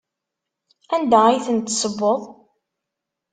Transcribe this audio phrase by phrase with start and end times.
[0.95, 2.21] Anda ay ten-tessewweḍ?